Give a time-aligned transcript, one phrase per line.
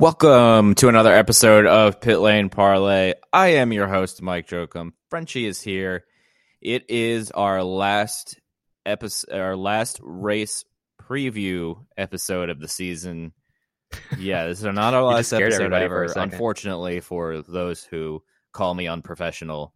[0.00, 3.12] Welcome to another episode of Pit Lane Parlay.
[3.34, 4.94] I am your host, Mike Jokum.
[5.10, 6.06] Frenchie is here.
[6.62, 8.40] It is our last
[8.86, 10.64] episode, our last race
[11.02, 13.34] preview episode of the season.
[14.16, 16.18] Yeah, this is not our last episode everybody for ever.
[16.18, 19.74] Unfortunately, for those who call me unprofessional.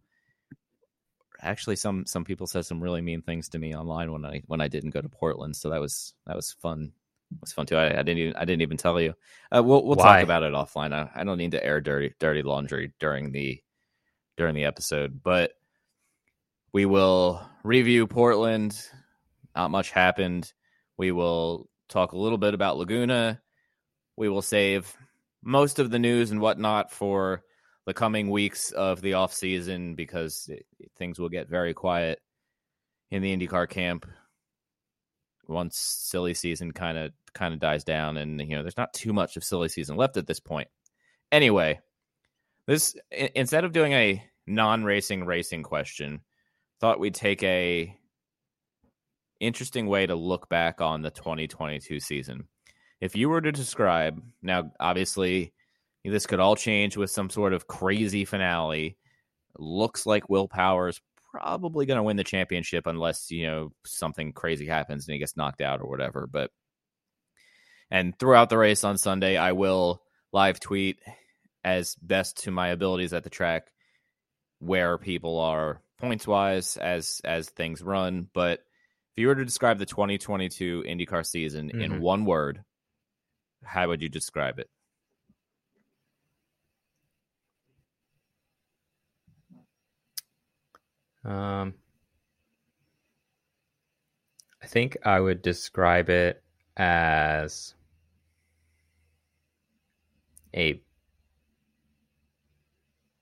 [1.39, 4.59] Actually, some some people said some really mean things to me online when I when
[4.59, 5.55] I didn't go to Portland.
[5.55, 6.93] So that was that was fun.
[7.31, 7.75] It was fun too.
[7.75, 9.13] I, I didn't even I didn't even tell you.
[9.55, 10.17] Uh, we'll we'll Why?
[10.17, 10.93] talk about it offline.
[10.93, 13.61] I, I don't need to air dirty dirty laundry during the
[14.37, 15.51] during the episode, but
[16.71, 18.79] we will review Portland.
[19.55, 20.51] Not much happened.
[20.97, 23.41] We will talk a little bit about Laguna.
[24.17, 24.93] We will save
[25.43, 27.43] most of the news and whatnot for
[27.85, 30.65] the coming weeks of the off season because it,
[30.97, 32.19] things will get very quiet
[33.11, 34.05] in the IndyCar camp
[35.47, 39.13] once silly season kind of kind of dies down and you know there's not too
[39.13, 40.67] much of silly season left at this point.
[41.31, 41.79] Anyway
[42.67, 46.21] this i- instead of doing a non-racing racing question
[46.79, 47.95] thought we'd take a
[49.39, 52.47] interesting way to look back on the 2022 season.
[53.01, 55.53] If you were to describe now obviously
[56.03, 58.97] this could all change with some sort of crazy finale.
[59.57, 61.01] Looks like Will Power's
[61.39, 65.35] probably going to win the championship unless you know something crazy happens and he gets
[65.37, 66.49] knocked out or whatever but
[67.91, 70.01] and throughout the race on sunday i will
[70.31, 70.99] live tweet
[71.63, 73.67] as best to my abilities at the track
[74.59, 78.59] where people are points wise as as things run but
[79.15, 81.99] if you were to describe the 2022 indycar season in Mhm.
[81.99, 82.63] one word
[83.63, 84.69] how would you describe it
[91.25, 91.73] Um,
[94.61, 96.41] I think I would describe it
[96.75, 97.75] as
[100.55, 100.81] a.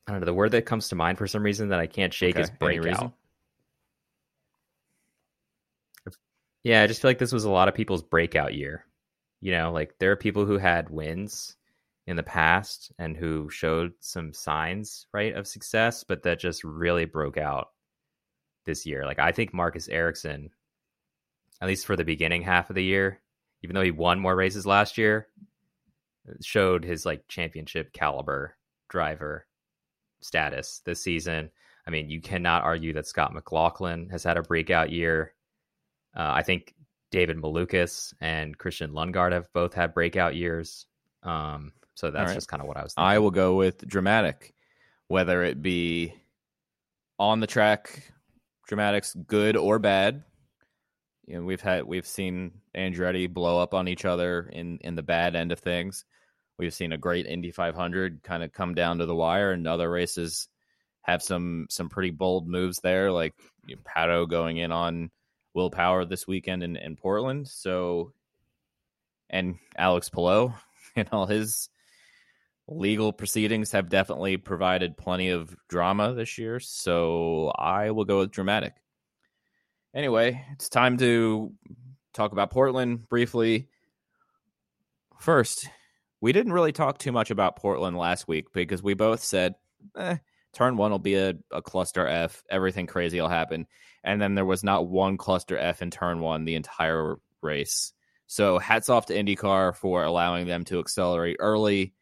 [0.07, 0.25] I don't know.
[0.25, 2.65] The word that comes to mind for some reason that I can't shake is Okay,
[2.65, 3.13] any breakout.
[6.63, 8.85] Yeah, I just feel like this was a lot of people's breakout year.
[9.41, 11.57] You know, like there are people who had wins
[12.07, 17.05] in the past and who showed some signs, right, of success, but that just really
[17.05, 17.72] broke out
[18.65, 19.05] this year.
[19.05, 20.49] Like I think Marcus Ericsson,
[21.61, 23.21] at least for the beginning half of the year,
[23.61, 25.27] even though he won more races last year,
[26.41, 28.55] showed his like championship caliber
[28.89, 29.45] driver
[30.21, 31.49] status this season.
[31.85, 35.33] I mean, you cannot argue that Scott McLaughlin has had a breakout year.
[36.15, 36.73] Uh, I think
[37.11, 40.85] David Malukas and Christian Lundgaard have both had breakout years.
[41.23, 42.35] Um, so that's right.
[42.35, 43.07] just kind of what I was thinking.
[43.07, 44.53] I will go with dramatic,
[45.07, 46.13] whether it be
[47.19, 48.11] on the track,
[48.67, 50.23] dramatics, good or bad.
[51.25, 55.03] You know, we've had we've seen Andretti blow up on each other in in the
[55.03, 56.05] bad end of things.
[56.57, 59.89] We've seen a great Indy 500 kind of come down to the wire, and other
[59.89, 60.47] races
[61.01, 63.33] have some some pretty bold moves there, like
[63.67, 65.11] you know, Pato going in on
[65.53, 67.47] Will Power this weekend in, in Portland.
[67.47, 68.13] So,
[69.29, 70.53] and Alex Palou
[70.95, 71.69] and all his
[72.67, 76.59] legal proceedings have definitely provided plenty of drama this year.
[76.59, 78.73] So I will go with dramatic.
[79.93, 81.53] Anyway, it's time to
[82.13, 83.67] talk about Portland briefly.
[85.19, 85.69] First,
[86.21, 89.55] we didn't really talk too much about Portland last week because we both said,
[89.97, 90.17] eh,
[90.53, 92.43] turn one will be a, a cluster F.
[92.49, 93.67] Everything crazy will happen.
[94.03, 97.93] And then there was not one cluster F in turn one the entire race.
[98.27, 101.93] So hats off to IndyCar for allowing them to accelerate early,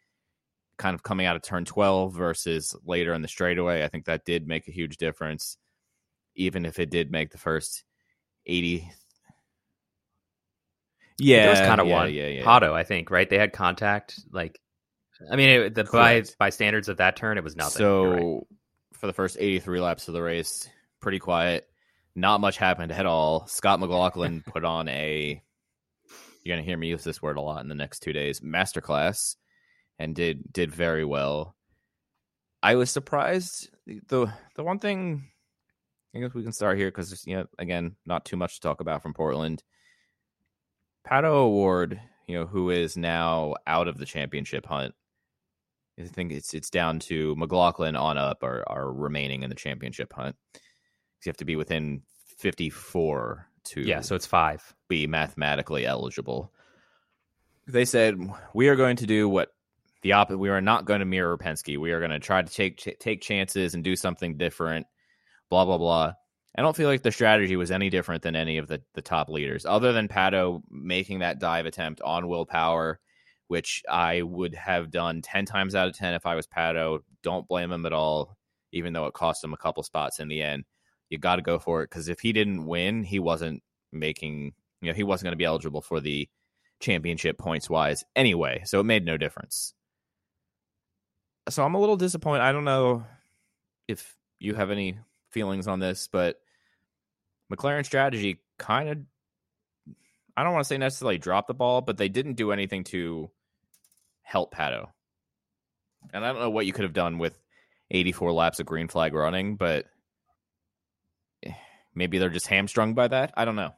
[0.82, 3.84] kind of coming out of turn 12 versus later in the straightaway.
[3.84, 5.58] I think that did make a huge difference,
[6.36, 7.84] even if it did make the first
[8.48, 8.90] 80.
[11.20, 12.14] Yeah, there was kind of yeah, one.
[12.14, 12.44] Yeah, yeah.
[12.44, 13.30] Pato, I think, right?
[13.30, 14.20] They had contact.
[14.32, 14.60] Like,
[15.32, 17.78] I mean, it, the by by standards of that turn, it was nothing.
[17.78, 18.42] So right.
[18.94, 20.68] for the first 83 laps of the race,
[21.00, 21.68] pretty quiet.
[22.16, 23.46] Not much happened at all.
[23.46, 25.44] Scott McLaughlin put on a
[26.44, 29.36] you're gonna hear me use this word a lot in the next two days, masterclass,
[30.02, 31.56] and did did very well.
[32.64, 33.70] I was surprised.
[33.86, 35.28] the The one thing
[36.16, 38.82] I guess we can start here because you know again not too much to talk
[38.82, 39.64] about from Portland.
[41.08, 44.94] Pato O'Ward, you know, who is now out of the championship hunt.
[46.00, 50.14] I think it's it's down to McLaughlin on up are, are remaining in the championship
[50.14, 50.36] hunt.
[51.24, 52.02] You have to be within
[52.40, 54.74] 54 to yeah, so it's five.
[54.90, 56.52] be mathematically eligible.
[57.68, 58.18] They said
[58.56, 59.52] we are going to do what
[60.02, 60.38] the opposite.
[60.40, 61.78] We are not going to mirror Penske.
[61.78, 64.88] We are going to try to take ch- take chances and do something different.
[65.50, 66.14] Blah blah blah.
[66.58, 69.30] I don't feel like the strategy was any different than any of the the top
[69.30, 73.00] leaders, other than Pato making that dive attempt on Will Power,
[73.48, 77.00] which I would have done 10 times out of 10 if I was Pato.
[77.24, 78.38] Don't blame him at all,
[78.72, 80.66] even though it cost him a couple spots in the end.
[81.10, 83.62] You got to go for it because if he didn't win, he wasn't
[83.92, 86.30] making, you know, he wasn't going to be eligible for the
[86.80, 88.62] championship points wise anyway.
[88.66, 89.74] So it made no difference.
[91.50, 92.42] So I'm a little disappointed.
[92.42, 93.06] I don't know
[93.88, 95.00] if you have any
[95.32, 96.42] feelings on this, but
[97.52, 98.98] McLaren strategy kind of
[100.38, 103.30] I don't want to say necessarily drop the ball, but they didn't do anything to
[104.22, 104.88] help Pato.
[106.14, 107.38] And I don't know what you could have done with
[107.92, 109.86] 84 laps of green flag running, but
[111.44, 111.54] eh,
[111.94, 113.34] maybe they're just hamstrung by that.
[113.36, 113.74] I don't know.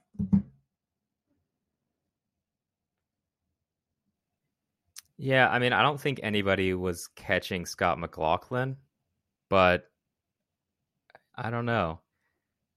[5.18, 8.78] Yeah, I mean, I don't think anybody was catching Scott McLaughlin,
[9.50, 9.90] but
[11.36, 12.00] I don't know.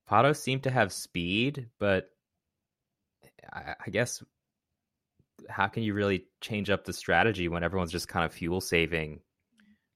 [0.08, 2.10] Pato seemed to have speed, but
[3.52, 4.22] I, I guess
[5.48, 9.20] how can you really change up the strategy when everyone's just kind of fuel saving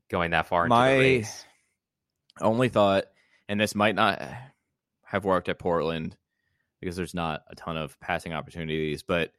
[0.09, 1.45] going that far into My the race?
[2.41, 3.05] only thought,
[3.49, 4.23] and this might not
[5.05, 6.17] have worked at Portland
[6.81, 9.33] because there's not a ton of passing opportunities, but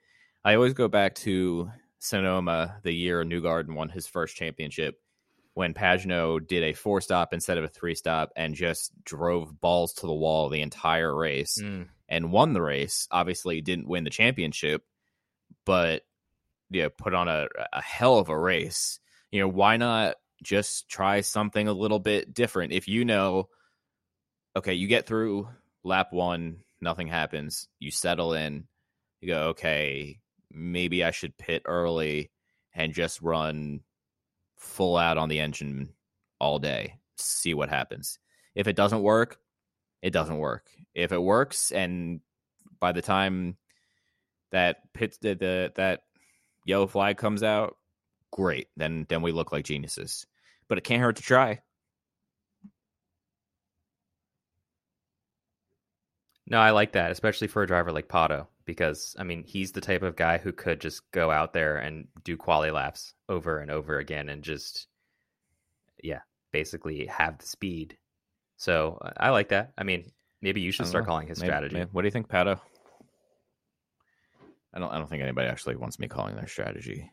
[0.43, 1.69] I always go back to
[2.01, 4.99] Sonoma the year Newgarden won his first championship
[5.53, 9.93] when Pagenaud did a four stop instead of a three stop and just drove balls
[9.93, 13.07] to the wall the entire race Mm, and won the race.
[13.11, 14.83] Obviously, didn't win the championship,
[15.65, 16.03] but
[16.71, 18.99] yeah, put on a, a hell of a race.
[19.29, 22.73] You know, why not just try something a little bit different?
[22.73, 23.49] If you know,
[24.55, 25.49] okay, you get through
[25.83, 28.67] lap one, nothing happens, you settle in,
[29.19, 30.20] you go, okay,
[30.53, 32.31] maybe I should pit early
[32.73, 33.81] and just run
[34.57, 35.89] full out on the engine
[36.39, 38.19] all day, see what happens.
[38.55, 39.37] If it doesn't work,
[40.01, 40.69] it doesn't work.
[40.93, 42.21] If it works, and
[42.79, 43.57] by the time
[44.51, 46.01] that pit the, the that
[46.65, 47.75] yellow flag comes out,
[48.31, 48.67] great.
[48.75, 50.25] Then then we look like geniuses.
[50.67, 51.59] But it can't hurt to try.
[56.51, 59.79] No, I like that, especially for a driver like Pato, because I mean he's the
[59.79, 63.71] type of guy who could just go out there and do quali laps over and
[63.71, 64.87] over again and just
[66.03, 66.19] yeah,
[66.51, 67.97] basically have the speed.
[68.57, 69.71] So I like that.
[69.77, 70.11] I mean,
[70.41, 71.07] maybe you should start know.
[71.07, 71.75] calling his Maybe- strategy.
[71.77, 72.59] maybe- what do you think, Pato?
[74.73, 74.91] I don't.
[74.91, 77.11] I don't think anybody actually wants me calling their strategy.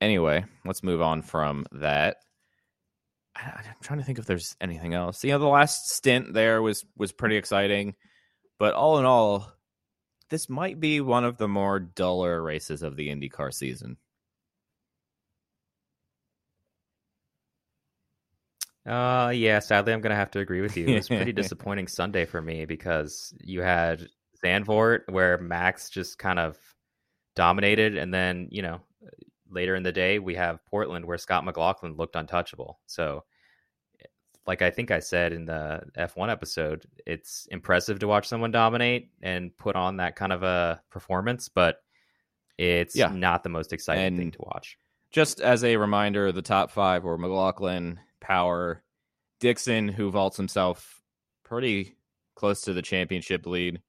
[0.00, 2.16] Anyway, let's move on from that.
[3.36, 5.24] I, I'm trying to think if there's anything else.
[5.24, 7.94] You know, the last stint there was was pretty exciting,
[8.58, 9.52] but all in all,
[10.30, 13.96] this might be one of the more duller races of the IndyCar season.
[18.86, 19.60] Uh, yeah.
[19.60, 20.86] Sadly, I'm gonna have to agree with you.
[20.86, 24.08] It was a pretty disappointing Sunday for me because you had
[24.44, 26.58] Zandvoort where Max just kind of
[27.36, 28.80] dominated, and then you know
[29.52, 32.80] later in the day we have Portland where Scott McLaughlin looked untouchable.
[32.86, 33.24] So,
[34.00, 34.06] eh,
[34.46, 39.10] like I think I said in the F1 episode, it's impressive to watch someone dominate
[39.22, 41.82] and put on that kind of a performance, but
[42.58, 43.08] it's Yeah.
[43.08, 44.78] not the most exciting thing to watch.
[45.10, 48.82] just as a reminder, the top five were McLaughlin, Power,
[49.40, 51.02] Dixon, who vaults himself
[51.44, 51.96] pretty
[52.34, 53.82] close to the championship lead.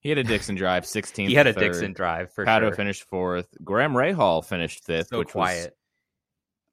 [0.00, 1.28] He had a Dixon drive, 16th.
[1.28, 1.60] He had a third.
[1.72, 2.74] Dixon drive for Pato sure.
[2.74, 3.48] finished fourth.
[3.62, 5.76] Graham Rahal finished fifth, so which quiet.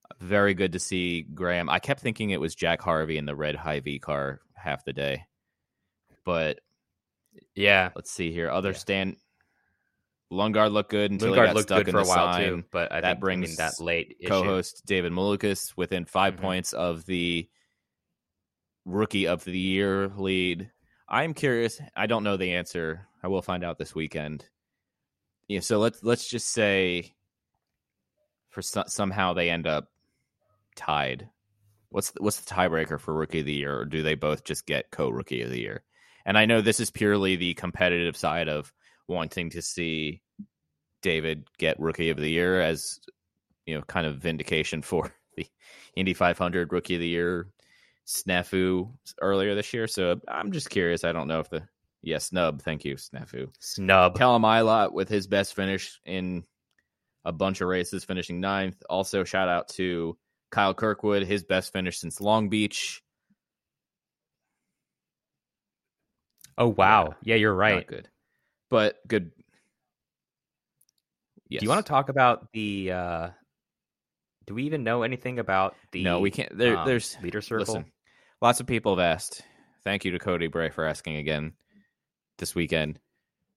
[0.10, 1.70] was very good to see Graham.
[1.70, 5.26] I kept thinking it was Jack Harvey in the red Hy-Vee car half the day.
[6.24, 6.60] But
[7.54, 8.50] Yeah, let's see here.
[8.50, 8.78] Other Yeah.
[8.78, 9.18] stand
[10.32, 12.44] Lundgaard looked good until he Lundgaard got looked stuck good in for a while sign.
[12.50, 14.28] too, but I That think, I mean, brings that late issue.
[14.30, 16.42] co-host David Malukas within 5 Mhm.
[16.42, 17.50] points of the
[18.86, 20.72] rookie of the year lead.
[21.08, 21.80] I'm curious.
[21.96, 23.07] I don't know the answer.
[23.24, 24.46] I will find out this weekend.
[25.48, 27.16] Yeah, so let's let's just say
[28.50, 29.90] for so, somehow they end up
[30.76, 31.30] tied.
[31.90, 34.66] What's the, what's the tiebreaker for rookie of the year, or do they both just
[34.66, 35.84] get co-rookie of the year?
[36.26, 38.74] And I know this is purely the competitive side of
[39.08, 40.22] wanting to see
[41.02, 43.00] David get rookie of the year as
[43.68, 45.46] you know, kind of vindication for the
[45.96, 47.48] Indy 500 Rookie of the Year
[48.08, 48.90] snafu
[49.22, 49.88] earlier this year.
[49.88, 51.04] So I'm just curious.
[51.04, 51.68] I don't know if the
[52.02, 52.62] yeah snub.
[52.62, 53.50] Thank you, snafu.
[53.60, 54.18] Snub.
[54.18, 56.44] Callum Ilott with his best finish in
[57.26, 58.82] a bunch of races, finishing ninth.
[58.90, 60.18] Also, shout out to
[60.52, 63.04] Kyle Kirkwood, his best finish since Long Beach.
[66.58, 67.16] Oh wow.
[67.22, 67.88] Yeah, you're Not right.
[67.88, 68.10] good,
[68.70, 69.32] but good.
[71.50, 71.60] Yes.
[71.60, 72.92] Do you want to talk about the?
[72.92, 73.30] uh
[74.48, 76.04] Do we even know anything about the?
[76.04, 76.58] No, we can't.
[76.58, 77.76] There, um, there's leader circle.
[77.76, 77.92] Listen,
[78.42, 79.44] lots of people have asked.
[79.84, 81.54] Thank you to Cody Bray for asking again
[82.38, 83.00] this weekend.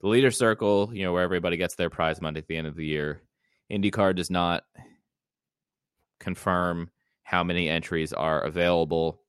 [0.00, 2.74] the leader circle, you know, where everybody gets their prize money at the end of
[2.76, 3.20] the year.
[3.70, 4.64] IndyCar does not
[6.18, 6.90] confirm
[7.22, 9.20] how many entries are available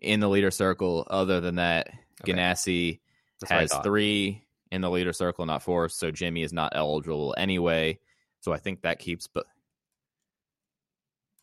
[0.00, 1.06] in the leader circle.
[1.08, 1.88] Other than that,
[2.22, 2.32] Okay.
[2.32, 3.00] Ganassi
[3.40, 5.88] That's has three in the leader circle, not four.
[5.88, 7.98] So Jimmy is not eligible anyway.
[8.40, 9.26] So I think that keeps.
[9.26, 9.46] But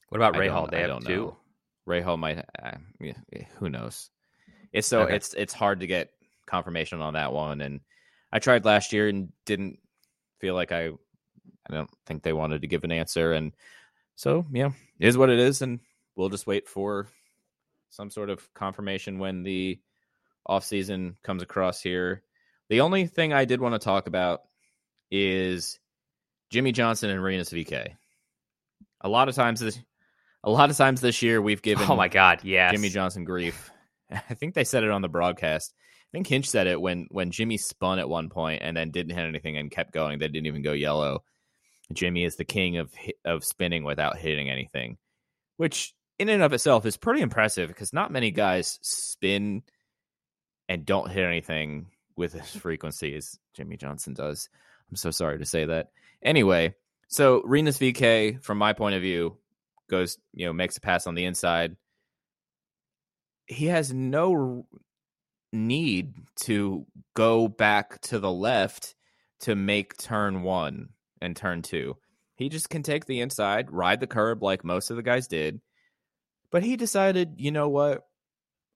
[0.10, 0.70] What about Rahal?
[0.70, 1.16] They I have don't two.
[1.16, 1.38] know.
[1.88, 2.40] Rahal might.
[2.40, 3.14] Uh, yeah,
[3.58, 4.10] who knows?
[4.72, 5.16] It's so Okay.
[5.16, 6.10] it's it's hard to get
[6.46, 7.62] confirmation on that one.
[7.62, 7.82] And
[8.32, 9.80] I tried last year and didn't
[10.40, 10.90] feel like I.
[11.70, 13.54] I don't think they wanted to give an answer, and
[14.16, 15.80] so yeah, it is what it is, and
[16.16, 17.08] we'll just wait for
[17.90, 19.80] some sort of confirmation when the
[20.46, 22.24] off season comes across here.
[22.70, 24.42] The only thing I did want to talk about
[25.12, 25.80] is
[26.50, 27.94] Jimmie Johnson and Rinus VeeKay.
[29.02, 29.80] A lot of times this
[30.44, 32.44] a lot of times this year we've oh given Oh my God!
[32.44, 33.72] yeah, Jimmie Johnson grief.
[34.12, 35.74] I think they said it on the broadcast.
[36.14, 39.16] I think Hinch said it when when Jimmy spun at one point and then didn't
[39.16, 40.20] hit anything and kept going.
[40.20, 41.24] They didn't even go yellow.
[41.92, 42.94] Jimmy is the king of
[43.26, 44.98] of spinning without hitting anything,
[45.58, 49.64] which in and of itself is pretty impressive because not many guys spin
[50.70, 54.50] and don't hit anything with as frequency as Jimmie Johnson does.
[54.90, 55.90] I'm so sorry to say that.
[56.22, 56.76] Anyway,
[57.08, 59.38] so Rinus VeeKay, from my point of view,
[59.90, 61.76] goes, you know, makes a pass on the inside.
[63.48, 64.66] He has no
[65.54, 68.96] need to go back to the left
[69.42, 70.90] to make turn one
[71.22, 71.96] and turn two.
[72.36, 75.62] He just can take the inside, ride the curb like most of the guys did.
[76.52, 78.04] But he decided, you know what?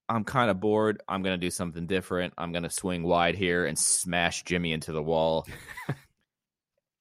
[0.10, 1.02] I'm kind of bored.
[1.08, 2.34] I'm going to do something different.
[2.38, 5.46] I'm going to swing wide here and smash Jimmy into the wall.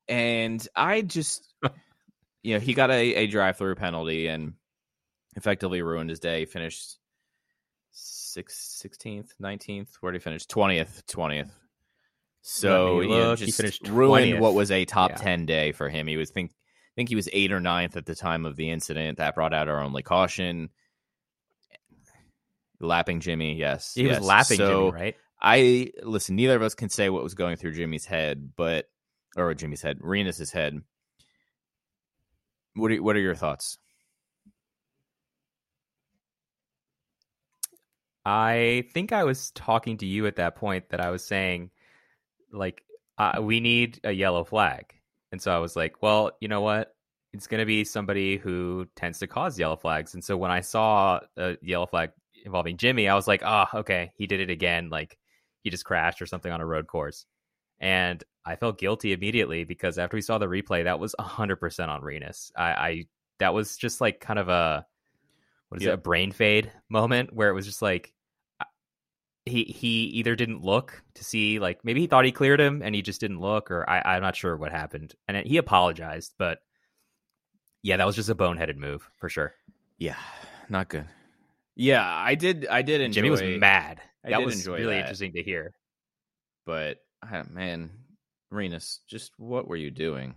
[0.09, 1.55] and I just,
[2.43, 4.55] you know, he got a, a drive through penalty and
[5.37, 6.41] effectively ruined his day.
[6.41, 6.99] He finished
[7.97, 9.89] six, 16th, 19th.
[10.01, 10.47] Where did he finish?
[10.47, 11.51] 20th, 20th.
[12.43, 13.39] So Let me you know, look.
[13.41, 14.41] He just finished ruined 20th.
[14.41, 15.17] what was a top Yeah.
[15.17, 16.07] 10 day for him.
[16.07, 18.71] He was think I think he was eighth or ninth at the time of the
[18.71, 19.19] incident.
[19.19, 20.71] That brought out our only caution.
[22.81, 23.95] Lapping Jimmy, yes.
[23.95, 24.19] He yes.
[24.21, 25.17] was lapping so, Jimmy, right?
[25.41, 26.37] I listen.
[26.37, 28.89] Neither of us can say what was going through Jimmy's head, but
[29.37, 30.81] or Jimmy's head, Rinus's head.
[32.75, 33.79] What are what are your thoughts?
[38.27, 41.71] I think I was talking to you at that point that I was saying,
[42.53, 42.83] like,
[43.19, 44.93] uh, we need a yellow flag.
[45.31, 46.93] And so I was like, well, you know what?
[47.33, 50.15] It's going to be somebody who tends to cause yellow flags.
[50.15, 52.11] And so when I saw a yellow flag
[52.45, 54.91] involving Jimmy, I was like, oh, okay, he did it again.
[54.91, 55.17] Like,
[55.63, 57.27] he just crashed or something on a road course.
[57.79, 62.03] And I felt guilty immediately because after we saw the replay, that was 100% on
[62.03, 62.51] Rinus.
[62.57, 63.05] I, I
[63.39, 64.85] that was just like kind of a,
[65.69, 65.93] what is Yep.
[65.93, 68.13] it, a brain fade moment where it was just like,
[69.47, 72.95] he he either didn't look to see like maybe he thought he cleared him and
[72.95, 76.59] he just didn't look or I, i'm not sure what happened and he apologized but
[77.83, 79.55] yeah that was just a boneheaded move for sure
[79.99, 80.17] Yeah,
[80.69, 81.07] not good.
[81.77, 82.67] Yeah, I did.
[82.69, 83.15] I did enjoy.
[83.15, 85.01] jimmy was mad I that did was enjoy really that.
[85.03, 85.75] interesting to hear
[86.67, 87.91] but ah, man,
[88.51, 90.35] Rinus, just what were you doing?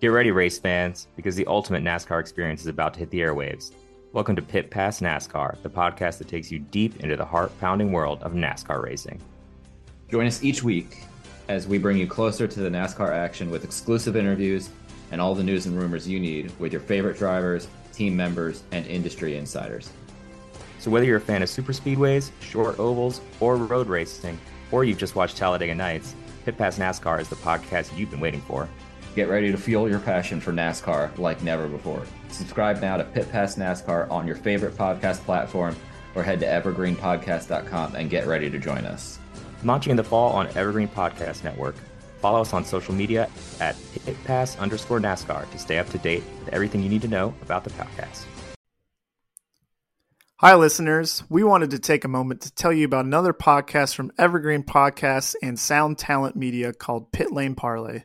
[0.00, 3.72] Get ready, race fans, because the ultimate NASCAR experience is about to hit the airwaves.
[4.14, 7.92] Welcome to Pit Pass NASCAR, the podcast that takes you deep into the heart pounding
[7.92, 9.20] world of NASCAR racing.
[10.10, 11.02] Join us each week
[11.48, 14.70] as we bring you closer to the NASCAR action with exclusive interviews
[15.12, 18.86] and all the news and rumors you need with your favorite drivers, team members, and
[18.86, 19.90] industry insiders.
[20.78, 24.40] So, whether you're a fan of super speedways, short ovals, or road racing,
[24.72, 26.14] or you've just watched Talladega Nights,
[26.46, 28.70] Pit Pass NASCAR is the podcast you've been waiting for.
[29.18, 32.04] Get ready to fuel your passion for NASCAR like never before.
[32.28, 35.74] Subscribe now to Pit Pass NASCAR on your favorite podcast platform
[36.14, 39.18] or head to evergreenpodcast.com and get ready to join us.
[39.64, 41.74] Launching in the fall on Evergreen Podcast Network.
[42.20, 46.22] Follow us on social media at Pit Pass underscore NASCAR to stay up to date
[46.38, 48.24] with everything you need to know about the podcast.
[50.36, 51.24] Hi, listeners.
[51.28, 55.34] We wanted to take a moment to tell you about another podcast from Evergreen Podcasts
[55.42, 58.04] and Sound Talent Media called Pit Lane Parlay.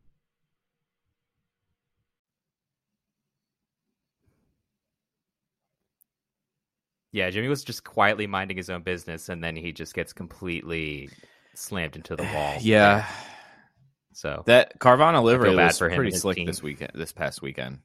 [7.11, 11.09] yeah jimmy was just quietly minding his own business and then he just gets completely
[11.55, 13.05] slammed into the wall Yeah.
[14.13, 16.45] So That Carvana livery was for him pretty slick team.
[16.45, 16.91] this weekend.
[16.95, 17.79] This past weekend.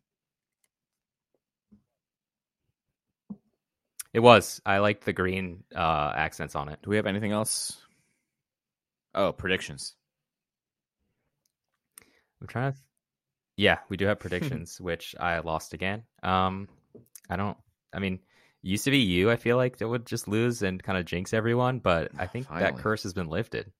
[4.12, 4.60] it was.
[4.64, 6.78] I liked the green uh, accents on it.
[6.82, 7.76] Do we have anything else?
[9.14, 9.94] Oh, predictions.
[12.40, 12.78] I'm trying to.
[13.56, 16.02] Yeah, we do have predictions, which I lost again.
[16.22, 16.68] Um,
[17.28, 17.56] I don't.
[17.92, 18.20] I mean,
[18.66, 19.30] used to be you.
[19.30, 22.48] I feel like that would just lose and kind of jinx everyone, but I think
[22.48, 23.72] that curse has been lifted.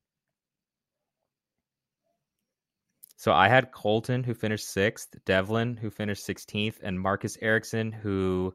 [3.17, 8.55] So I had Colton, who finished sixth, Devlin, who finished sixteenth, and Marcus Ericsson, who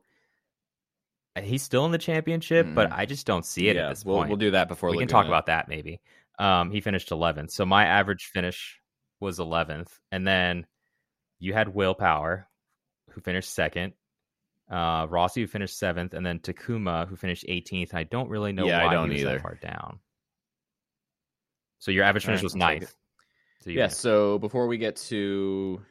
[1.39, 2.97] he's still in the championship, but Mm.
[2.97, 4.97] I just don't see it yeah, at this we'll, point we'll do that before we
[4.97, 6.01] can talk about that maybe.
[6.37, 8.79] Um, he finished 11th, so my average finish
[9.19, 10.65] was 11th, and then
[11.39, 12.47] you had Will Power,
[13.11, 13.93] who finished second,
[14.71, 17.93] uh, Rossi who finished seventh, and then Takuma who finished 18th.
[17.93, 19.33] I don't really know Yeah, I why don't he was either.
[19.33, 19.99] that far down.
[21.79, 22.95] So your average All finish right, was ninth.
[23.63, 25.81] So Yeah, so before we get to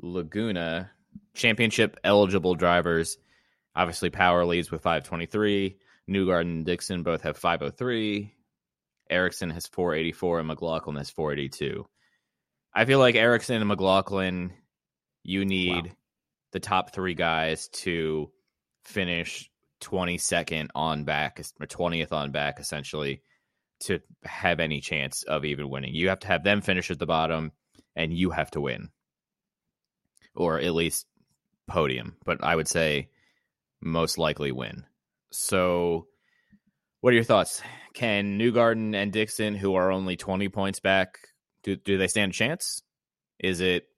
[0.00, 0.90] Laguna,
[1.34, 3.18] championship eligible drivers,
[3.74, 5.76] obviously Power leads with 523.
[6.08, 8.32] Newgarden and Dixon both have 503.
[9.10, 11.86] Ericsson has 484 and McLaughlin has 482.
[12.74, 14.52] I feel like Ericsson and McLaughlin,
[15.22, 15.92] you need Wow.
[16.54, 18.30] The top three guys to
[18.84, 19.50] finish
[19.82, 23.22] 22nd on back or 20th on back essentially
[23.80, 25.94] to have any chance of even winning.
[25.94, 27.50] You have to have them finish at the bottom
[27.96, 28.90] and you have to win.
[30.36, 31.06] Or at least
[31.66, 33.08] podium, but I would say
[33.82, 34.86] most likely win.
[35.32, 36.06] So
[37.00, 37.62] what are your thoughts?
[37.94, 41.18] Can Newgarden and Dixon, who are only 20 points back,
[41.64, 42.80] do, do they stand a chance?
[43.40, 43.88] Is it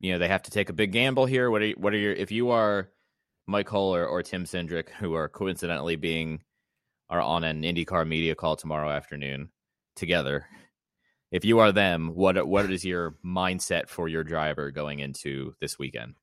[0.00, 1.50] you know, they have to take a big gamble here?
[1.50, 2.90] What are what are your if you are
[3.46, 6.42] Mike Hull or, or Tim Cindric, who are coincidentally being
[7.08, 9.50] are on an IndyCar media call tomorrow afternoon
[9.94, 10.46] together.
[11.30, 15.78] If you are them, what what is your mindset for your driver going into this
[15.78, 16.14] weekend?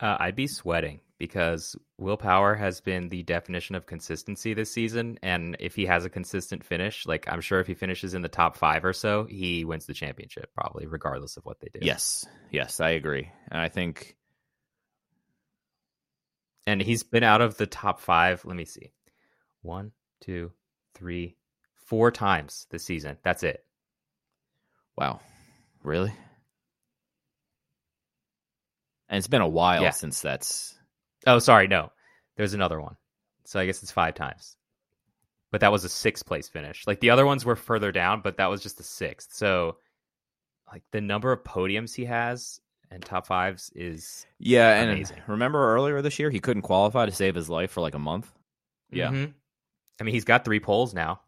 [0.00, 5.18] Uh, I'd be sweating because Will Power has been the definition of consistency this season.
[5.22, 8.28] And if he has a consistent finish, like I'm sure if he finishes in the
[8.28, 11.80] top five or so, he wins the championship, probably, regardless of what they do.
[11.84, 14.16] Yes, yes, I agree, and I think
[16.68, 18.44] And he's been out of the top five.
[18.44, 18.92] Let me see.
[19.62, 20.52] One, two,
[20.94, 21.36] three,
[21.86, 23.16] four times this season.
[23.22, 23.64] That's it.
[24.96, 25.20] wow,
[25.82, 26.12] really,
[29.08, 29.90] and it's been a while Yeah.
[29.90, 30.74] since that's
[31.26, 31.66] Oh, sorry.
[31.66, 31.90] No,
[32.36, 32.96] there's another one.
[33.44, 34.56] So I guess it's five times.
[35.50, 36.86] But that was a sixth place finish.
[36.86, 39.32] Like the other ones were further down, but that was just a sixth.
[39.32, 39.78] So,
[40.72, 44.74] like the number of podiums he has and top fives is yeah.
[44.82, 47.98] And remember earlier this year, he couldn't qualify to save his life for like a
[47.98, 48.30] month.
[48.90, 49.34] Yeah, Mhm.
[50.00, 51.20] I mean, he's got three poles now.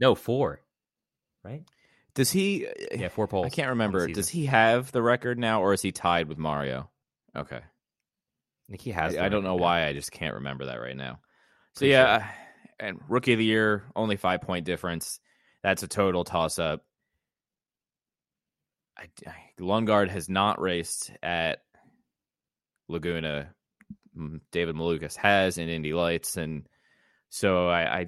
[0.00, 0.60] No, four.
[1.44, 1.64] Right?
[2.14, 2.66] Does he?
[2.66, 3.46] Uh, yeah, four poles.
[3.46, 4.06] I can't remember.
[4.06, 6.90] Does he have the record now, or is he tied with Mario?
[7.36, 7.56] Okay.
[7.56, 9.14] I think he has.
[9.14, 9.62] I, the I don't know now.
[9.62, 9.86] why.
[9.86, 11.20] I just can't remember that right now.
[11.74, 12.24] So Pretty yeah, uh,
[12.80, 15.20] and rookie of the year, only five point difference.
[15.62, 16.84] That's a total toss up.
[18.98, 21.60] I, I, Lundgaard has not raced at
[22.88, 23.54] Laguna.
[24.50, 26.66] David Malukas has in Indy Lights, and
[27.30, 28.06] so I, I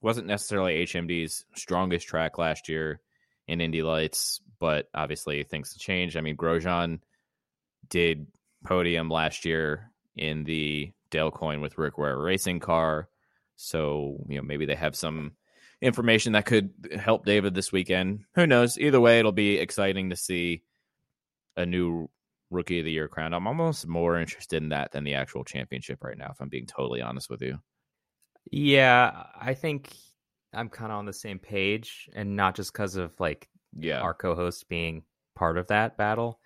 [0.00, 3.00] wasn't necessarily HMD's strongest track last year
[3.48, 6.16] in Indy Lights, but obviously things change.
[6.16, 7.00] I mean, Grosjean
[7.88, 8.26] did
[8.64, 13.08] podium last year in the Dale Coyne with Rick Ware racing car.
[13.56, 15.32] So, you know, maybe they have some
[15.80, 18.24] information that could help David this weekend.
[18.34, 18.78] Who knows?
[18.78, 20.62] Either way, it'll be exciting to see
[21.56, 22.10] a new
[22.50, 23.34] rookie of the year crown.
[23.34, 26.66] I'm almost more interested in that than the actual championship right now, if I'm being
[26.66, 27.58] totally honest with you.
[28.50, 29.92] Yeah, I think
[30.52, 34.00] I'm kind of on the same page, and not just because of like Yeah.
[34.00, 35.04] our co-host being
[35.34, 36.40] part of that battle,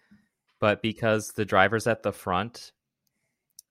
[0.60, 2.72] but because the drivers at the front,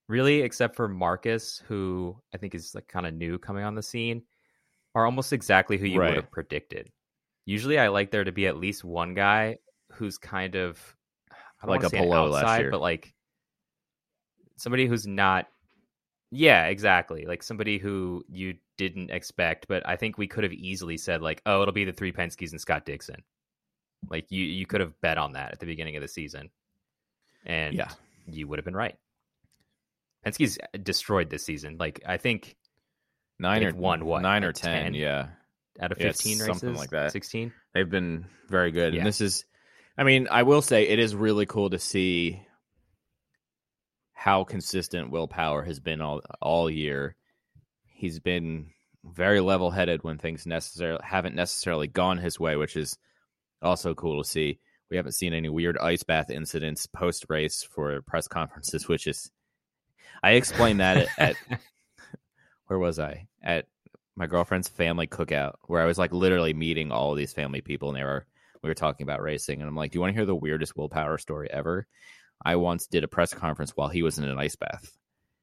[0.08, 3.84] really, except for Marcus, who I think is like kind of new coming on the
[3.84, 4.24] scene,
[4.96, 6.10] are almost exactly who you Right.
[6.10, 6.92] would have predicted.
[7.46, 9.58] Usually, I like there to be at least one guy
[9.92, 10.96] who's kind of
[11.64, 12.72] Like a an Palou last year.
[12.72, 13.14] but like
[14.58, 15.48] somebody who's not.
[16.32, 17.26] Yeah, exactly.
[17.26, 21.42] Like somebody who you didn't expect, but I think we could have easily said like,
[21.46, 23.24] "Oh, it'll be the three Penskes and Scott Dixon."
[24.10, 26.50] Like you, you could have bet on that at the beginning of the season,
[27.46, 27.90] and Yeah.
[28.28, 28.96] you would have been right.
[30.26, 31.78] Penske's uh, destroyed this season.
[31.80, 32.56] Like I think
[33.40, 34.94] 9 or won, what, Nine or like 10, 10?
[34.94, 35.28] yeah.
[35.82, 37.12] out of Yeah, it's fifteen something like that.
[37.12, 37.54] sixteen.
[37.74, 38.94] They've been very good.
[38.94, 39.00] Yeah.
[39.00, 39.46] And this is,
[39.98, 42.42] I mean, I will say it is really cool to see
[44.20, 47.16] how consistent Will Power has been all all year.
[47.88, 52.98] He's been very level headed when things necessarily haven't necessarily gone his way, which is
[53.62, 54.60] Also cool to see.
[54.92, 59.32] We haven't seen any weird ice bath incidents post race for press conferences, which is
[60.22, 61.36] I explained that at, at
[62.68, 63.28] where was I?
[63.42, 63.68] At
[64.18, 67.98] my girlfriend's family cookout, where I was like literally meeting all these family people, and
[67.98, 68.26] they were
[68.62, 70.76] we were talking about racing, and I'm like, "Do you want to hear the weirdest
[70.76, 71.88] Will Power story ever?"
[72.44, 74.98] I once did a press conference while he was in an ice bath,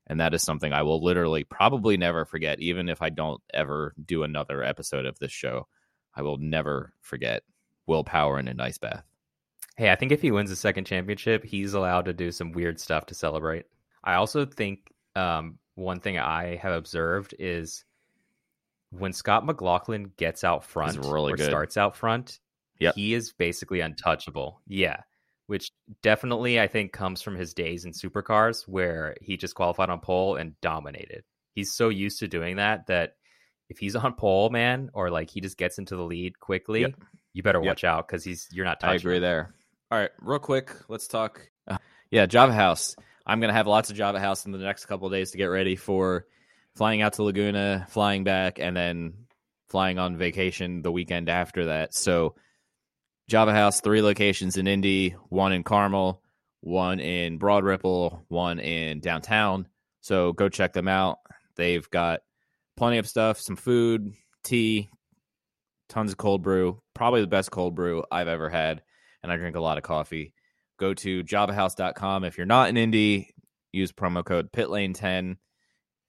[0.07, 3.95] and that is something I will literally probably never forget, even if I don't ever
[4.05, 5.67] do another episode of this show.
[6.15, 7.43] I will never forget
[7.87, 9.05] Will Power in an ice bath.
[9.77, 12.81] Hey, I think if he wins the second championship, he's allowed to do some weird
[12.81, 13.67] stuff to celebrate.
[14.03, 17.85] I also think um, one thing I have observed is
[18.91, 21.47] when Scott McLaughlin gets out front really or good.
[21.51, 22.41] starts out front,
[22.79, 22.95] Yep.
[22.95, 24.61] he is basically untouchable.
[24.67, 25.03] Yeah.
[25.47, 25.71] Which
[26.03, 30.35] definitely I think comes from his days in supercars where he just qualified on pole
[30.37, 31.23] and dominated.
[31.55, 33.13] He's so used to doing that that
[33.69, 36.95] if he's on pole, man, or like he just gets into the lead quickly, Yep.
[37.33, 37.67] you better Yep.
[37.67, 38.93] watch out because he's you're not touching.
[38.93, 39.23] I agree him.
[39.23, 39.55] there.
[39.93, 41.49] All right, real quick, let's talk.
[41.69, 41.79] Uh,
[42.11, 42.97] yeah, Java House.
[43.25, 45.47] I'm gonna have lots of Java House in the next couple of days to get
[45.47, 46.27] ready for
[46.75, 49.15] flying out to Laguna, flying back, and then
[49.69, 51.95] flying on vacation the weekend after that.
[51.95, 52.35] So,
[53.29, 56.23] Java House, three locations in Indy, one in Carmel,
[56.61, 59.67] one in Broad Ripple, one in downtown.
[60.01, 61.19] So go check them out.
[61.57, 62.21] They've got
[62.77, 64.13] plenty of stuff, some food,
[64.45, 64.89] tea,
[65.89, 68.83] tons of cold brew, probably the best cold brew I've ever had
[69.27, 70.33] and I drink a lot of coffee.
[70.79, 72.23] Go to javahouse.com.
[72.23, 73.35] If you're not in Indy,
[73.73, 75.37] use promo code PITLANE10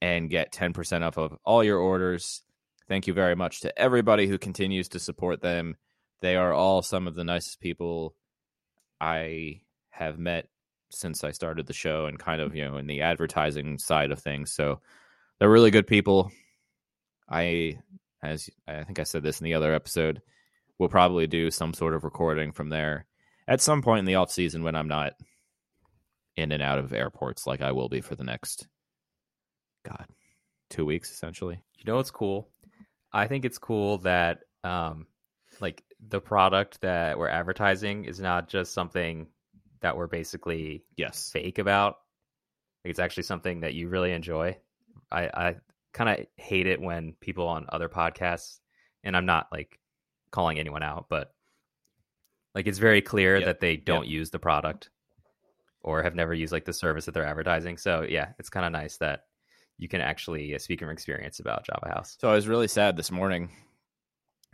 [0.02, 2.44] and get 10% off of all your orders.
[2.88, 5.78] Thank you very much to everybody who continues to support them.
[6.22, 8.16] They are all some of the nicest people
[9.00, 10.48] I have met
[10.90, 14.20] since I started the show and kind of, you know, in the advertising side of
[14.20, 14.54] things.
[14.54, 14.80] So
[15.40, 16.32] they're really good people.
[17.30, 17.80] I
[18.24, 20.22] as I think I said this in the other episode,
[20.78, 23.06] we'll probably do some sort of recording from there
[23.48, 25.14] at some point in the off season when I'm not
[26.36, 28.68] in and out of airports like I will be for the next
[29.84, 30.06] God
[30.70, 31.62] two weeks essentially.
[31.78, 32.50] You know what's cool?
[33.12, 35.08] I think it's cool that um
[35.60, 39.28] like the product that we're advertising is not just something
[39.82, 41.30] that we're basically Yes.
[41.32, 41.98] fake about.
[42.84, 44.58] It's actually something that you really enjoy.
[45.12, 45.56] I, I
[45.94, 48.60] kind of hate it when people on other podcasts,
[49.04, 49.80] and I'm not like
[50.32, 51.34] calling anyone out, but
[52.56, 53.46] like it's very clear Yep.
[53.46, 54.90] that they don't use the product
[55.82, 57.78] or have never used like the service that they're advertising.
[57.78, 59.26] So yeah, it's kind of nice that
[59.78, 62.18] you can actually uh, speak from experience about Java House.
[62.20, 63.50] So I was really sad this morning.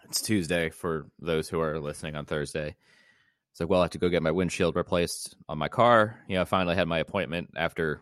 [0.06, 2.76] It's Tuesday for those who are listening on Thursday.
[3.52, 6.20] It's like, well, I have to go get my windshield replaced on my car.
[6.28, 8.02] You know, I finally had my appointment after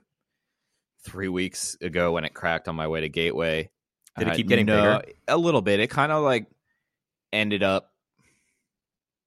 [1.04, 3.70] three weeks ago when it cracked on my way to Gateway.
[4.18, 5.14] Did it keep getting no, bigger?
[5.28, 5.80] A little bit.
[5.80, 6.48] It kind of like
[7.34, 7.92] ended up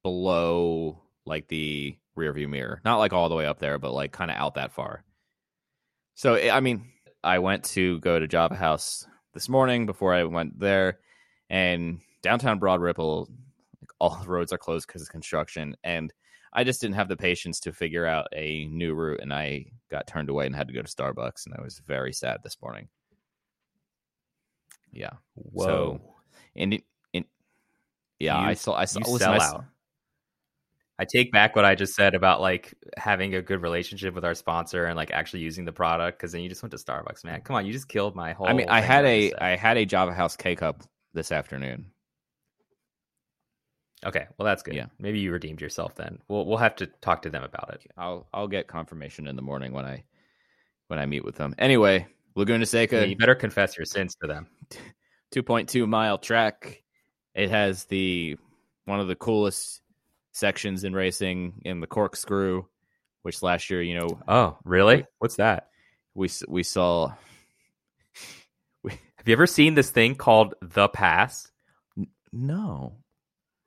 [0.02, 2.80] below like the rear view mirror.
[2.84, 5.04] Not like all the way up there, but like kind of out that far.
[6.14, 10.60] So, I mean, I went to go to Java House this morning before I went
[10.60, 10.98] there,
[11.50, 13.28] and downtown Broad Ripple,
[13.80, 16.12] like, all the roads are closed because of construction, and
[16.52, 20.06] I just didn't have the patience to figure out a new route, and I got
[20.06, 22.88] turned away and had to go to Starbucks, and I was very sad this morning.
[24.90, 26.00] Yeah, Whoa.
[26.56, 27.26] and it, it
[28.18, 29.64] yeah, You- I saw, I saw, you listen, sell I out.
[30.96, 34.34] I take back what I just said about like having a good relationship with our
[34.34, 37.40] sponsor and like actually using the product because then you just went to Starbucks, man.
[37.40, 38.46] Come on, you just killed my whole.
[38.46, 39.32] I mean, I had a.
[39.40, 41.86] I had a Java House K cup this afternoon.
[44.04, 44.74] Okay, well that's good.
[44.74, 44.86] Yeah.
[44.98, 46.18] Maybe you redeemed yourself then.
[46.28, 47.86] We'll we'll have to talk to them about it.
[47.96, 50.04] I'll I'll get confirmation in the morning when I
[50.88, 51.54] when I meet with them.
[51.58, 54.46] Anyway, Laguna Seca, Yeah, you better confess your sins to them.
[55.34, 56.82] 2.2 mile track.
[57.34, 58.36] It has the
[58.84, 59.80] one of the coolest
[60.32, 62.64] sections in racing in the corkscrew,
[63.22, 65.06] which last year, you know, Oh, really?
[65.18, 65.68] What's that?
[66.14, 67.12] we we saw.
[68.86, 71.50] Have you ever seen this thing called the Pass?
[72.32, 72.96] No.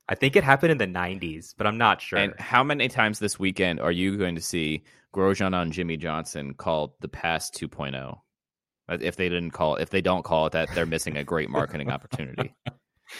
[0.08, 2.18] I think it happened in the '90s, but I'm not sure.
[2.18, 6.54] And how many times this weekend are you going to see Grosjean on Jimmie Johnson
[6.54, 8.18] called the Pass 2.0?
[8.88, 11.90] If they didn't call, if they don't call it that, they're missing a great marketing
[11.90, 12.54] opportunity.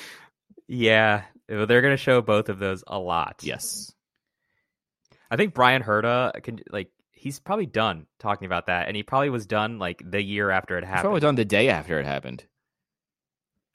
[0.67, 3.41] yeah, they're going to show both of those a lot.
[3.43, 3.93] Yes.
[5.31, 9.29] I think Bryan Herta can like he's probably done talking about that, and he probably
[9.29, 11.03] was done like the year after it It's happened.
[11.03, 12.45] probably done the day after it happened,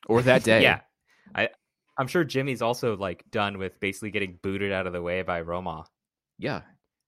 [0.07, 0.63] or that day.
[0.63, 0.79] yeah,
[1.35, 1.49] I
[1.97, 5.41] I'm sure Jimmy's also like done with basically getting booted out of the way by
[5.41, 5.85] Roma
[6.39, 6.61] yeah.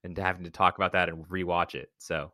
[0.03, 1.89] and having to talk about that and rewatch it.
[1.97, 2.31] So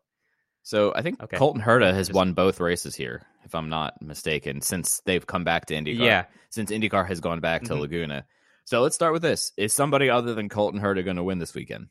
[0.62, 1.36] So I think Okay.
[1.38, 5.44] Colton Herta has Just- won both races here, if I'm not mistaken, since they've come
[5.44, 5.98] back to IndyCar.
[5.98, 7.80] yeah, Since IndyCar has gone back to Mhm.
[7.80, 8.26] Laguna.
[8.64, 11.52] So let's start with this: Is somebody other than Colton Herta going to win this
[11.54, 11.88] weekend?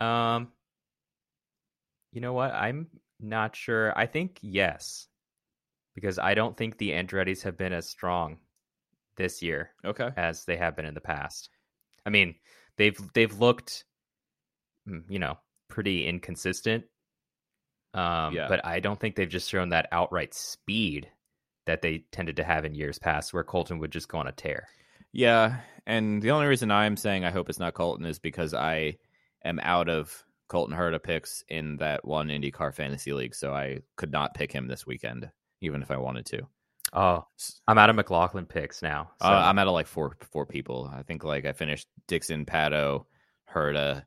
[0.00, 0.52] Um,
[2.12, 2.52] you know what?
[2.52, 2.88] I'm
[3.18, 3.96] not sure.
[3.98, 5.08] I think yes,
[5.94, 8.38] because I don't think the Andretti's have been as strong
[9.16, 10.10] this year Okay.
[10.16, 11.50] as they have been in the past.
[12.04, 12.34] I mean,
[12.76, 13.84] they've they've looked,
[14.88, 16.84] mm, you know, pretty inconsistent.
[17.94, 18.48] Um, Yeah.
[18.48, 21.08] but I don't think they've just shown that outright speed
[21.66, 24.32] that they tended to have in years past, where Colton would just go on a
[24.32, 24.66] tear.
[25.12, 28.96] Yeah, and the only reason I'm saying I hope it's not Colton is because I
[29.44, 34.10] am out of Colton Herta picks in that one IndyCar fantasy league, so I could
[34.10, 35.30] not pick him this weekend,
[35.64, 36.46] even if I wanted to.
[36.92, 37.26] Oh,
[37.66, 39.10] I'm out of McLaughlin picks now.
[39.20, 39.28] So.
[39.28, 40.90] Uh, I'm out of like four four people.
[40.94, 43.06] I think like I finished Dixon, Pato,
[43.52, 44.04] Herta,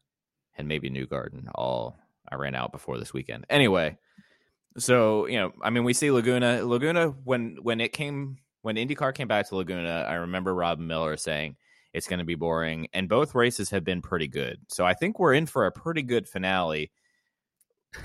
[0.57, 1.49] and maybe Newgarden.
[1.53, 1.97] All
[2.31, 3.45] I ran out before this weekend.
[3.49, 3.97] Anyway,
[4.77, 6.63] so you know, I mean, we see Laguna.
[6.63, 11.17] Laguna when when it came when IndyCar came back to Laguna, I remember Rob Miller
[11.17, 11.55] saying
[11.93, 14.59] it's going to be boring, and both races have been pretty good.
[14.69, 16.91] So I think we're in for a pretty good finale.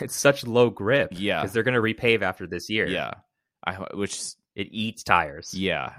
[0.00, 1.10] it's such low grip.
[1.12, 1.40] Yeah.
[1.40, 2.86] because they're going to repave after this year.
[2.86, 3.14] Yeah,
[3.64, 4.20] I which
[4.54, 5.54] it eats tires.
[5.54, 5.92] Yeah.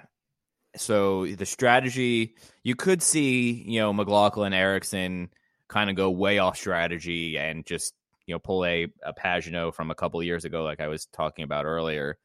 [0.75, 5.29] So the strategy you could see, you know, McLaughlin, Ericsson
[5.67, 7.93] kind of go way off strategy and just,
[8.25, 11.43] you know, pull a, a Pagenaud from a couple years ago, like I was talking
[11.43, 12.17] about earlier,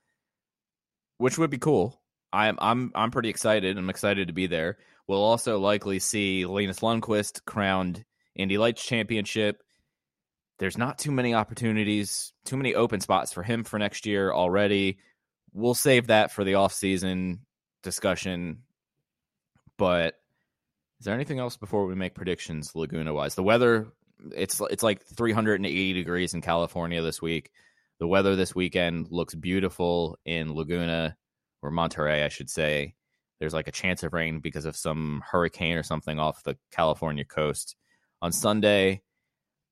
[1.18, 2.00] which would be cool.
[2.32, 3.76] I'm I'm I'm pretty excited.
[3.76, 4.78] I'm excited to be there.
[5.06, 9.62] We'll also likely see Linus Lundqvist crowned Indy Lights Championship.
[10.58, 14.98] There's not too many opportunities, too many open spots for him for next year already
[15.52, 17.40] we'll save that for the off-season
[17.82, 18.62] discussion.
[19.76, 20.14] But
[20.98, 23.34] is there anything else before we make predictions, Laguna wise?
[23.34, 23.88] The weather
[24.34, 27.50] it's it's like 380 degrees in California this week.
[28.00, 31.16] The weather this weekend looks beautiful in Laguna
[31.62, 32.94] or Monterey, I should say.
[33.40, 37.24] There's like a chance of rain because of some hurricane or something off the California
[37.24, 37.76] coast.
[38.20, 39.02] On Sunday,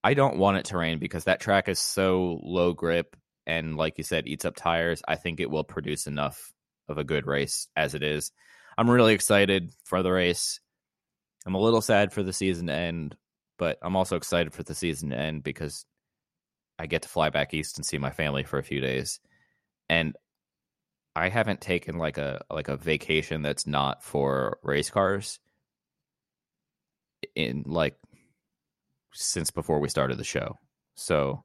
[0.05, 3.99] I don't want it to rain because that track is so low grip and like
[3.99, 6.53] you said eats up tires i think it will produce enough
[6.89, 8.31] of a good race as it is.
[8.79, 10.61] I'm really excited for the race.
[11.45, 13.17] I'm a little sad for the season to end
[13.59, 15.87] but i'm also excited for the season to end because
[16.79, 19.21] i get to fly back east and see my family for a few days.
[19.89, 20.17] And
[21.15, 25.39] i haven't taken like a like a vacation that's not for race cars
[27.35, 27.97] in like
[29.13, 30.59] since before we started the show.
[30.95, 31.45] So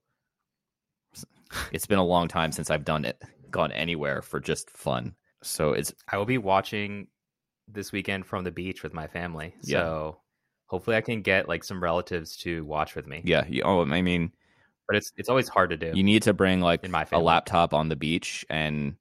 [1.72, 5.16] it's been a long time since I've done it, gone anywhere for just fun.
[5.44, 7.08] So it's I will be watching
[7.68, 9.56] this weekend from the beach with my family.
[9.64, 9.80] Yeah.
[9.80, 10.18] So
[10.68, 13.22] hopefully I can get like some relatives to watch with me.
[13.26, 13.46] yeah.
[13.48, 14.32] You, oh, I mean,
[14.88, 15.92] But it's it's always hard to do.
[15.96, 18.96] you need to bring like In my a laptop on the beach and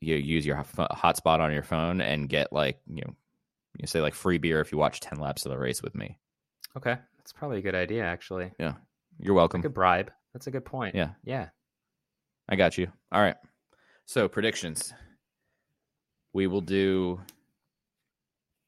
[0.00, 3.14] you use your hotspot on your phone and get like you know
[3.78, 6.18] you say like free beer if you watch ten laps of the race with me.
[6.76, 6.96] okay.
[7.18, 8.52] That's probably a good idea actually.
[8.58, 8.74] Yeah.
[9.20, 9.60] You're welcome.
[9.60, 10.10] Like a bribe.
[10.32, 10.94] That's a good point.
[10.94, 11.10] Yeah.
[11.24, 11.48] Yeah.
[12.48, 12.90] I got you.
[13.12, 13.36] All right.
[14.06, 14.92] So predictions.
[16.32, 17.20] We will do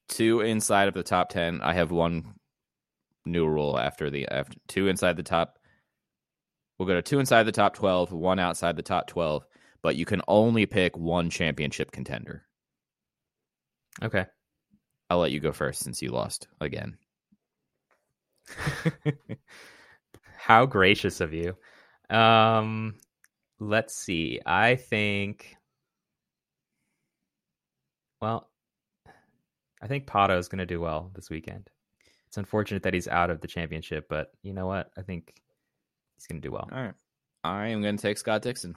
[0.08, 1.60] two inside of the top ten.
[1.60, 2.34] I have one
[3.24, 5.58] new rule after the after two inside the top.
[6.78, 9.46] We'll go to two inside the top twelve, one outside the top twelve,
[9.82, 12.42] but you can only pick one championship contender.
[14.02, 14.26] Okay.
[15.08, 16.96] I'll let you go first since you lost again.
[20.40, 21.56] How gracious of you.
[22.08, 22.96] Um
[23.58, 24.40] let's see.
[24.44, 25.56] I think
[28.20, 28.48] well,
[29.82, 31.70] I think Pato is going to do well this weekend.
[32.26, 34.90] It's unfortunate that he's out of the championship, but you know what?
[34.96, 35.34] I think
[36.16, 36.68] he's going to do well.
[36.70, 36.94] All right.
[37.42, 38.76] I am going to take Scott Dixon.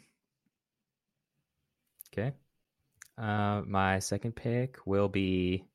[2.14, 2.32] Okay.
[3.18, 5.66] Uh, my second pick will be.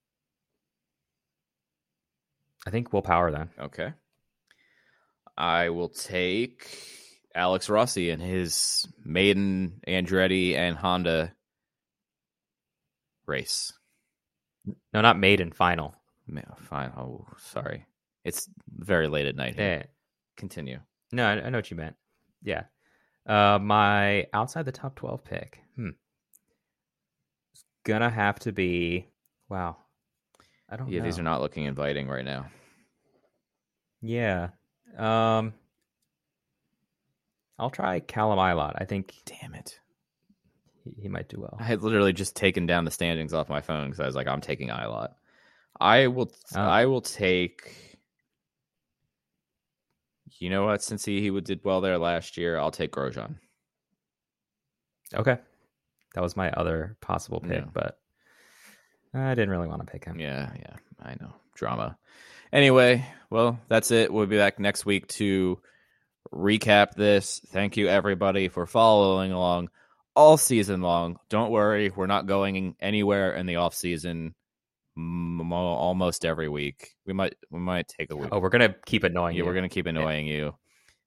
[2.66, 3.50] I think Will Power then.
[3.60, 3.92] Okay.
[5.38, 6.68] I will take
[7.32, 11.32] Alex Rossi and his maiden Andretti and Honda
[13.24, 13.72] race.
[14.92, 15.94] No, not maiden final.
[16.56, 16.92] Fine.
[16.96, 17.86] Oh, sorry.
[18.24, 19.54] It's very late at night.
[19.54, 19.76] Here.
[19.78, 19.82] Yeah.
[20.36, 20.80] Continue.
[21.12, 21.94] No, I, I know what you meant.
[22.42, 22.64] Yeah.
[23.24, 25.60] Uh, my outside the top twelve pick.
[25.76, 25.90] Hmm.
[27.52, 29.06] It's gonna have to be.
[29.48, 29.76] Wow.
[30.68, 30.90] I don't.
[30.90, 31.04] Yeah, know.
[31.04, 32.46] these are not looking inviting right now.
[34.02, 34.48] Yeah.
[34.96, 35.54] Um.
[37.60, 38.74] I'll try Callum Ilott.
[38.80, 39.80] I think Damn it.
[40.84, 41.56] he, he might do well.
[41.58, 44.28] I had literally just taken down the standings off my phone because I was like,
[44.28, 45.08] I'm taking Ilott.
[45.80, 46.30] I will.
[46.54, 46.60] Oh.
[46.60, 47.98] I will take.
[50.38, 50.82] You know what?
[50.84, 53.36] Since he, he would- did well there last year, I'll take Grosjean.
[55.12, 55.38] Okay.
[56.14, 57.70] That was my other possible pick, Yeah.
[57.72, 57.98] but
[59.12, 60.20] I didn't really want to pick him.
[60.20, 61.32] Yeah, yeah, I know.
[61.54, 61.98] Drama.
[62.52, 64.12] Anyway, well, that's it.
[64.12, 65.58] We'll be back next week to
[66.32, 67.40] recap this.
[67.48, 69.68] Thank you, everybody, for following along
[70.14, 71.18] all season long.
[71.30, 74.34] Don't worry, we're not going anywhere in the off season.
[74.96, 78.30] m- Almost every week, we might we might take a week.
[78.32, 79.46] Oh, we're gonna keep annoying yeah, you.
[79.46, 80.54] we're gonna keep annoying you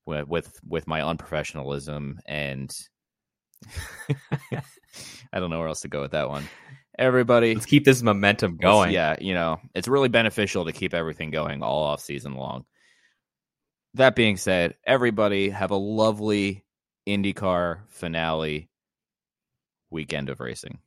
[0.05, 2.71] with with with my unprofessionalism and
[5.33, 6.47] I don't know where else to go with that one.
[6.97, 8.91] Everybody, Let's keep this momentum going.
[8.91, 12.65] Yeah, you know, it's really beneficial to keep everything going all off season long.
[13.95, 16.65] That being said, everybody have a lovely
[17.07, 18.69] IndyCar finale
[19.89, 20.79] weekend of racing.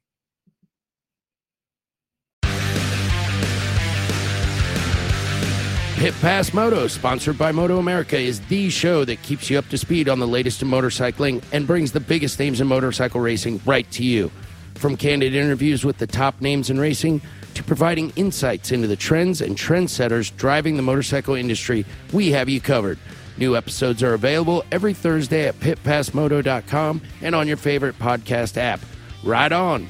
[5.96, 9.78] Pit Pass Moto, sponsored by Moto America, is the show that keeps you up to
[9.78, 13.90] speed on the latest in motorcycling and brings the biggest names in motorcycle racing right
[13.92, 14.30] to you.
[14.74, 17.22] From candid interviews with the top names in racing
[17.54, 22.60] to providing insights into the trends and trendsetters driving the motorcycle industry, we have you
[22.60, 22.98] covered.
[23.36, 28.80] New episodes are available every Thursday at pitpassmoto.com and on your favorite podcast app.
[29.22, 29.88] Ride on!